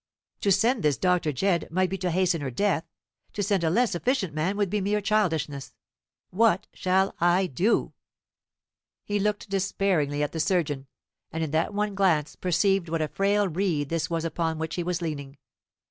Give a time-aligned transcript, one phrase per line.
[0.39, 1.31] "To send this Dr.
[1.31, 2.85] Jedd might be to hasten her death;
[3.33, 5.75] to send a less efficient man would be mere childishness.
[6.31, 7.93] WHAT shall I do?"
[9.03, 10.87] He looked despairingly at the surgeon,
[11.31, 14.81] and in that one glance perceived what a frail reed this was upon which he
[14.81, 15.37] was leaning.